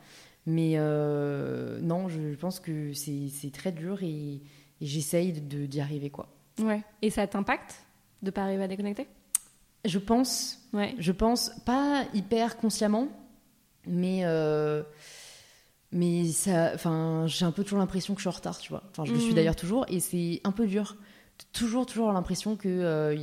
[0.47, 4.41] Mais euh, non, je pense que c'est très dur et,
[4.81, 6.29] j'essaye d'y arriver quoi.
[6.61, 6.83] Ouais.
[7.01, 7.87] Et ça t'impacte
[8.23, 9.07] de pas arriver à déconnecter?
[9.85, 10.69] Je pense.
[10.73, 10.95] Ouais.
[10.99, 13.09] Je pense pas hyper consciemment,
[13.87, 14.83] mais euh,
[15.93, 18.83] mais ça, enfin, j'ai un peu toujours l'impression que je suis en retard, tu vois.
[18.91, 19.37] Enfin, je le suis mmh.
[19.37, 20.97] d'ailleurs toujours et c'est un peu dur.
[21.53, 23.15] Toujours, toujours l'impression que,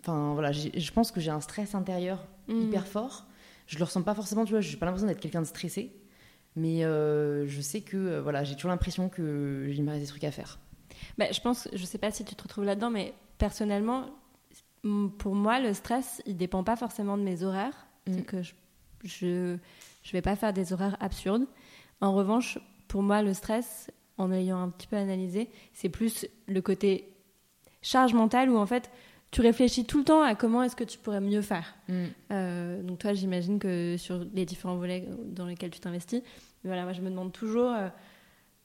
[0.00, 2.62] enfin voilà, je pense que j'ai un stress intérieur Mm.
[2.62, 3.26] hyper fort.
[3.66, 5.92] Je le ressens pas forcément, tu vois, j'ai pas l'impression d'être quelqu'un de stressé,
[6.56, 10.08] mais euh, je sais que euh, voilà, j'ai toujours l'impression que il me reste des
[10.08, 10.58] trucs à faire.
[11.18, 14.10] Bah, je pense, je sais pas si tu te retrouves là-dedans, mais personnellement,
[15.18, 17.86] pour moi, le stress, il dépend pas forcément de mes horaires.
[18.06, 18.12] Mm.
[18.14, 18.52] C'est que je
[19.04, 19.58] je
[20.12, 21.46] vais pas faire des horaires absurdes.
[22.00, 26.60] En revanche, pour moi, le stress, en ayant un petit peu analysé, c'est plus le
[26.60, 27.08] côté
[27.82, 28.90] charge mentale où en fait
[29.30, 31.74] tu réfléchis tout le temps à comment est-ce que tu pourrais mieux faire.
[31.88, 32.04] Mm.
[32.30, 36.22] Euh, donc toi, j'imagine que sur les différents volets dans lesquels tu t'investis,
[36.62, 37.88] voilà, moi je me demande toujours, euh,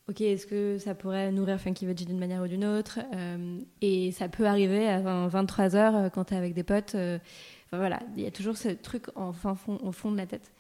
[0.09, 4.11] ok, est-ce que ça pourrait nourrir Funky Veggie d'une manière ou d'une autre Euh, Et
[4.11, 6.93] ça peut arriver à 23 heures quand tu es avec des potes.
[6.93, 7.19] enfin,
[7.77, 10.51] voilà, il y a toujours ce truc en fin fond, au fond de la tête.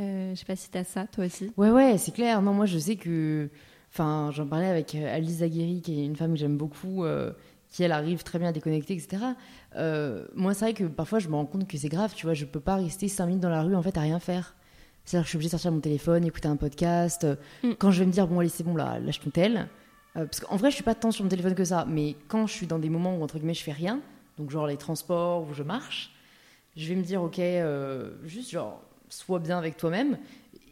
[0.00, 1.52] Euh, je sais pas si tu as ça, toi aussi.
[1.56, 2.42] Ouais, ouais, c'est clair.
[2.42, 3.48] Non, moi, je sais que.
[3.92, 7.32] Enfin, j'en parlais avec euh, Alice Aguirre, qui est une femme que j'aime beaucoup, euh,
[7.68, 9.22] qui, elle, arrive très bien à déconnecter, etc.
[9.76, 12.34] Euh, moi, c'est vrai que parfois, je me rends compte que c'est grave, tu vois.
[12.34, 14.54] Je peux pas rester 5 minutes dans la rue, en fait, à rien faire.
[15.04, 17.26] C'est-à-dire que je suis obligée de sortir mon téléphone, écouter un podcast.
[17.62, 17.72] Mm.
[17.78, 19.68] Quand je vais me dire, bon, allez, c'est bon, là, lâche ton tel.
[20.14, 21.86] Parce qu'en vrai, je suis pas tant sur mon téléphone que ça.
[21.88, 24.00] Mais quand je suis dans des moments où, entre guillemets, je fais rien,
[24.36, 26.12] donc genre les transports, où je marche,
[26.76, 27.40] je vais me dire, ok,
[28.24, 30.18] juste genre, sois bien avec toi-même.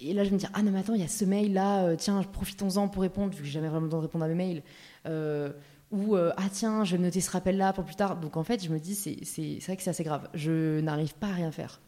[0.01, 1.85] Et là, je vais me dire, ah non, mais attends, il y a ce mail-là,
[1.87, 4.29] euh, tiens, profitons-en pour répondre, vu que j'ai jamais vraiment le temps de répondre à
[4.29, 4.63] mes mails.
[5.07, 5.53] Euh,
[5.91, 8.17] ou, euh, ah tiens, je vais me noter ce rappel-là pour plus tard.
[8.19, 10.29] Donc en fait, je me dis, c'est c'est- c'est vrai que c'est assez grave.
[10.35, 11.81] Je n'arrive pas à rien faire.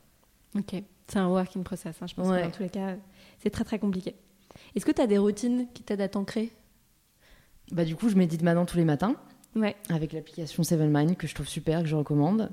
[0.56, 0.74] Ok,
[1.08, 1.96] c'est un work in process.
[2.00, 2.06] hein.
[2.06, 2.40] Je pense Ouais.
[2.40, 2.96] que dans tous les cas,
[3.42, 4.14] c'est très très compliqué.
[4.74, 6.50] Est-ce que tu as des routines qui t'aident à t'ancrer?
[7.72, 9.14] Bah, du coup, je médite maintenant tous les matins
[9.54, 9.76] Ouais.
[9.90, 12.50] avec l'application Seven Mind que je trouve super, que je recommande.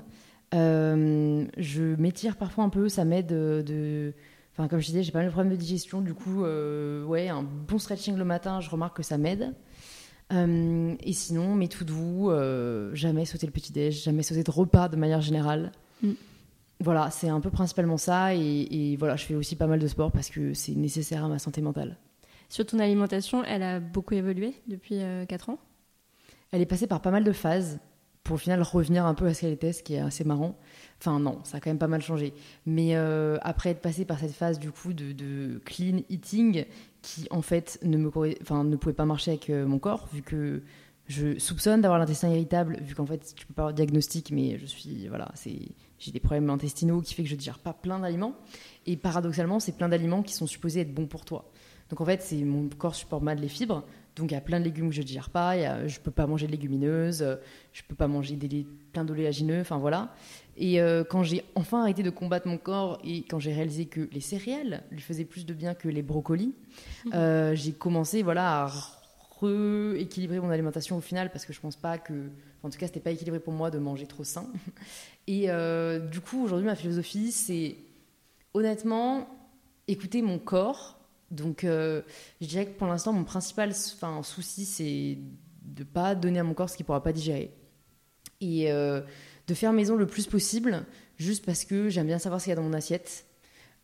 [0.54, 4.14] Euh, je m'étire parfois un peu, ça m'aide de, de-
[4.52, 7.28] Enfin, comme je disais, j'ai pas mal de problèmes de digestion, du coup, euh, ouais,
[7.28, 9.52] un bon stretching le matin, je remarque que ça m'aide.
[10.32, 14.88] Euh, et sinon, mes tout doux, euh, jamais sauter le petit-déj, jamais sauter de repas
[14.88, 15.72] de manière générale.
[16.02, 16.12] Mm.
[16.80, 18.34] Voilà, c'est un peu principalement ça.
[18.34, 21.28] Et, et voilà, je fais aussi pas mal de sport parce que c'est nécessaire à
[21.28, 21.98] ma santé mentale.
[22.48, 25.58] Sur ton alimentation, elle a beaucoup évolué depuis 4 ans?
[26.50, 27.78] Elle est passée par pas mal de phases
[28.26, 30.58] pour au final revenir un peu à ce qu'elle était, ce qui est assez marrant.
[31.00, 32.34] Enfin non, ça a quand même pas mal changé.
[32.66, 36.64] Mais euh, après être passée par cette phase du coup de, clean eating,
[37.02, 38.10] qui en fait ne, me,
[38.42, 40.62] enfin, ne pouvait pas marcher avec euh, mon corps, vu que
[41.06, 44.58] je soupçonne d'avoir l'intestin irritable, vu qu'en fait tu peux pas avoir de diagnostic, mais
[44.58, 45.60] je suis voilà, c'est
[45.98, 48.34] j'ai des problèmes intestinaux qui fait que je digère pas plein d'aliments.
[48.86, 51.50] Et paradoxalement, c'est plein d'aliments qui sont supposés être bons pour toi.
[51.90, 53.84] Donc en fait, c'est mon corps supporte mal les fibres.
[54.16, 55.56] Donc il y a plein de légumes que je digère pas.
[55.56, 57.38] il y a- je peux pas manger de légumineuses.
[57.72, 59.60] Je peux pas manger des, plein d'oléagineux.
[59.60, 60.14] Enfin voilà.
[60.56, 64.08] Et euh, quand j'ai enfin arrêté de combattre mon corps et quand j'ai réalisé que
[64.10, 66.54] les céréales lui faisaient plus de bien que les brocolis,
[67.12, 68.72] euh, j'ai commencé voilà à
[69.42, 72.14] rééquilibrer mon alimentation au final parce que je pense pas que,
[72.62, 74.46] en tout cas, c'était pas équilibré pour moi de manger trop sain.
[75.26, 77.76] Et euh, du coup, aujourd'hui, ma philosophie, c'est
[78.54, 79.28] honnêtement
[79.88, 80.98] écouter mon corps.
[81.30, 82.02] Donc, euh,
[82.40, 85.18] je dirais que pour l'instant, mon principal enfin, souci, c'est
[85.62, 87.50] de pas donner à mon corps ce qu'il pourra pas digérer.
[88.40, 89.00] Et euh,
[89.48, 90.84] de faire maison le plus possible,
[91.18, 93.24] juste parce que j'aime bien savoir ce qu'il y a dans mon assiette.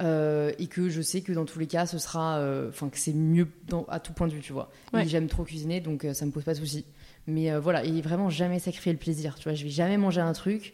[0.01, 3.13] euh, et que je sais que dans tous les cas, ce sera, enfin que c'est
[3.13, 4.69] mieux dans- à tout point de vue, tu vois.
[4.93, 5.05] Ouais.
[5.05, 6.85] Et j'aime trop cuisiner, donc ça me pose pas de souci.
[7.29, 9.55] Mais voilà, et vraiment jamais sacrifier le plaisir, tu vois.
[9.55, 10.73] Je vais jamais manger un truc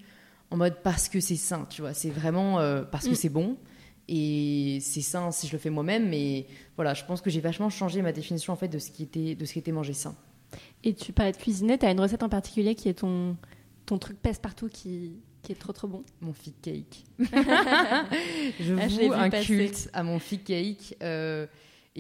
[0.51, 1.93] en mode parce que c'est sain, tu vois.
[1.93, 2.55] C'est vraiment
[2.91, 3.17] parce que Mm.
[3.17, 3.57] c'est bon
[4.09, 6.09] et c'est sain si je le fais moi-même.
[6.09, 9.03] Mais voilà, je pense que j'ai vachement changé ma définition en fait de ce qui
[9.03, 10.17] était de ce qui était manger sain.
[10.85, 13.37] Et tu parlais de cuisiner, tu as une recette en particulier qui est ton,
[13.85, 16.03] ton truc pèse partout qui, qui est trop trop bon?
[16.23, 17.05] Mon fig cake.
[17.19, 19.45] je Ah, voue un passer.
[19.47, 20.97] culte à mon fig cake.
[21.03, 21.47] euh,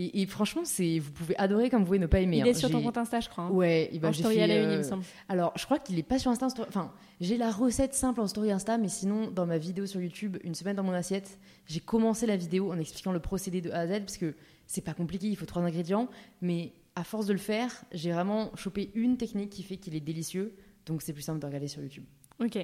[0.00, 2.38] et, et franchement, c'est vous pouvez adorer comme vous pouvez ne pas aimer.
[2.38, 2.46] Il hein.
[2.46, 3.44] est sur ton compte Insta, je crois.
[3.44, 3.50] hein.
[3.50, 5.02] Ouais, et ben en story fait, à la une, euh, il me semble.
[5.28, 6.46] Alors, je crois qu'il est pas sur Insta.
[6.46, 9.86] en story- Enfin, j'ai la recette simple en story Insta, mais sinon, dans ma vidéo
[9.86, 13.60] sur YouTube, une semaine dans mon assiette, j'ai commencé la vidéo en expliquant le procédé
[13.60, 14.34] de A à Z, parce que
[14.66, 16.08] c'est pas compliqué, il faut trois ingrédients,
[16.40, 20.00] mais à force de le faire, j'ai vraiment chopé une technique qui fait qu'il est
[20.00, 20.54] délicieux,
[20.86, 22.04] donc c'est plus simple de regarder sur YouTube.
[22.40, 22.56] Ok.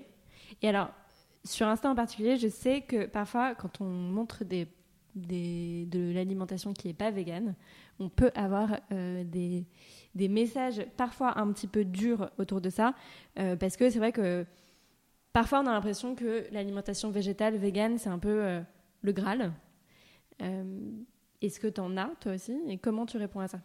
[0.63, 0.91] Et alors,
[1.45, 4.67] sur Insta en particulier, je sais que parfois, quand on montre des,
[5.15, 7.55] de l'alimentation qui n'est pas végane,
[7.99, 9.67] on peut avoir euh, des,
[10.29, 12.95] messages parfois un petit peu durs autour de ça,
[13.39, 14.45] euh, parce que c'est vrai que
[15.33, 18.61] parfois on a l'impression que l'alimentation végétale, végane, c'est un peu euh,
[19.03, 19.53] le Graal.
[21.41, 22.59] Est-ce que tu en as, toi aussi?
[22.69, 23.61] Et comment tu réponds à ça?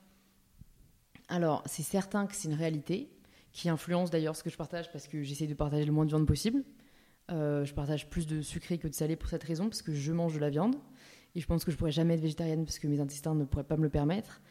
[1.30, 3.10] Alors, c'est certain que c'est une réalité
[3.54, 6.10] qui influence d'ailleurs ce que je partage parce que j'essaie de partager le moins de
[6.10, 6.64] viande possible.
[7.30, 10.34] Je partage plus de sucré que de salé pour cette raison parce que je mange
[10.36, 10.76] de la viande
[11.36, 13.64] et je pense que je pourrais jamais être végétarienne parce que mes intestins ne pourraient
[13.64, 14.42] pas me le permettre.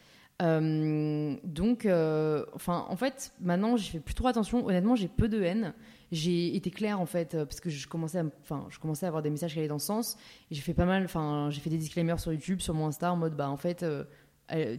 [0.41, 4.65] Euh, donc, euh, enfin, en fait, maintenant, j'y fais plus trop attention.
[4.65, 5.73] Honnêtement, j'ai peu de haine.
[6.11, 9.09] J'ai été claire en fait euh, parce que je commençais, à, enfin, je commençais à
[9.09, 10.17] avoir des messages qui allaient dans ce sens.
[10.49, 13.17] J'ai fait pas mal, enfin, j'ai fait des disclaimers sur YouTube, sur mon Insta en
[13.17, 13.85] mode, bah, en fait.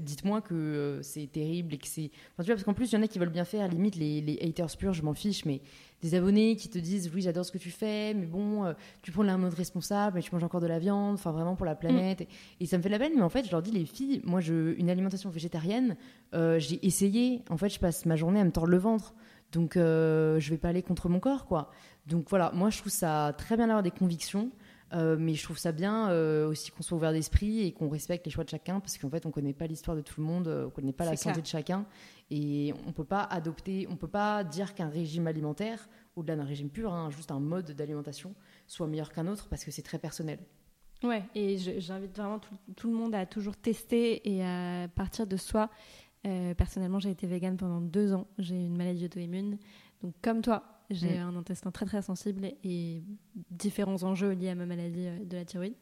[0.01, 2.11] dites-moi que c'est terrible et que c'est.
[2.33, 3.97] Enfin, tu vois, parce qu'en plus, il y en a qui veulent bien faire, limite
[3.97, 5.61] les, les haters purs, je m'en fiche, mais
[6.03, 9.13] des abonnés qui te disent oui, j'adore ce que tu fais, mais bon, euh, tu
[9.13, 11.75] prends un mode responsable, mais tu manges encore de la viande, enfin vraiment pour la
[11.75, 12.27] planète.
[12.61, 14.41] Et, ça me fait la peine, mais en fait, je leur dis, les filles, moi,
[14.41, 15.97] je, une alimentation végétarienne,
[16.33, 17.43] j'ai essayé.
[17.51, 19.15] En fait, je passe ma journée à me tordre le ventre.
[19.53, 21.71] Donc, je vais pas aller contre mon corps, quoi.
[22.07, 24.51] Donc voilà, moi, je trouve ça très bien d'avoir des convictions.
[24.93, 28.27] Euh, mais je trouve ça bien euh, aussi qu'on soit ouvert d'esprit et qu'on respecte
[28.27, 30.49] les choix de chacun parce qu'en fait on connaît pas l'histoire de tout le monde,
[30.49, 31.87] euh, on connaît pas la santé de chacun
[32.31, 36.71] et on peut pas adopter, on peut pas dire qu'un régime alimentaire, au-delà d'un régime
[36.71, 38.35] pur, hein, juste un mode d'alimentation,
[38.67, 40.41] soit meilleur qu'un autre parce que c'est très personnel.
[41.05, 42.41] Ouais, et j'invite vraiment
[42.77, 45.71] tout, le monde à toujours tester et à partir de soi.
[46.23, 48.27] personnellement, j'ai été végane pendant deux ans.
[48.37, 49.57] J'ai une maladie auto-immune.
[50.03, 51.23] Donc, comme toi, j'ai mm.
[51.23, 53.03] un intestin très très sensible et
[53.51, 55.75] différents enjeux liés à ma maladie euh, de la thyroïde.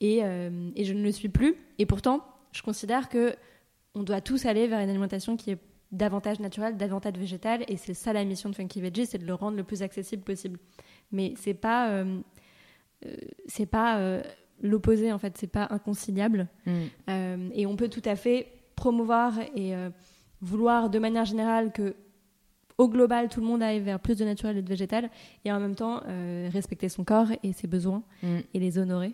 [0.00, 1.56] Et, euh, et, je ne le suis plus.
[1.78, 3.34] Et pourtant, je considère que
[3.94, 5.58] on doit tous aller vers une alimentation qui est
[5.92, 7.64] davantage naturelle, davantage végétale.
[7.68, 10.22] Et c'est ça la mission de Funky Veggie, c'est de le rendre le plus accessible
[10.22, 10.58] possible.
[11.12, 12.20] Mais c'est pas, euh,
[13.46, 14.20] c'est pas
[14.62, 16.48] l'opposé en fait, c'est pas inconciliable.
[16.66, 17.50] Mm.
[17.52, 19.74] et on peut tout à fait promouvoir et
[20.40, 21.96] vouloir de manière générale que
[22.80, 25.10] au global, tout le monde aille vers plus de naturel et de végétal,
[25.44, 28.38] et en même temps euh, respecter son corps et ses besoins mm.
[28.54, 29.12] et les honorer.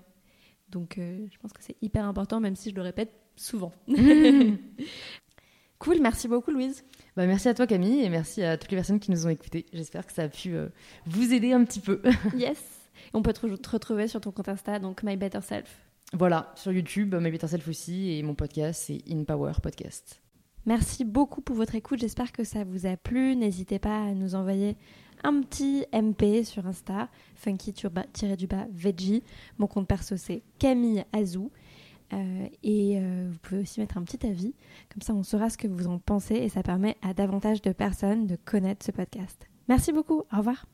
[0.70, 3.72] Donc euh, je pense que c'est hyper important, même si je le répète souvent.
[5.80, 6.84] cool, merci beaucoup Louise.
[7.16, 9.66] Bah, merci à toi Camille et merci à toutes les personnes qui nous ont écoutés.
[9.72, 10.68] J'espère que ça a pu euh,
[11.06, 12.00] vous aider un petit peu.
[12.36, 12.62] yes.
[13.14, 15.80] On peut te retrouver sur ton compte Insta, donc My Better Self.
[16.12, 20.20] Voilà, sur YouTube, My Better Self aussi, et mon podcast, c'est In Power Podcast.
[20.66, 22.00] Merci beaucoup pour votre écoute.
[22.00, 23.36] J'espère que ça vous a plu.
[23.36, 24.76] N'hésitez pas à nous envoyer
[25.22, 29.22] un petit MP sur Insta, funky-veggie.
[29.58, 31.50] Mon compte perso, c'est Camille Azou.
[32.12, 34.54] Euh, et euh, vous pouvez aussi mettre un petit avis.
[34.92, 37.72] Comme ça, on saura ce que vous en pensez et ça permet à davantage de
[37.72, 39.48] personnes de connaître ce podcast.
[39.68, 40.22] Merci beaucoup.
[40.32, 40.66] Au revoir.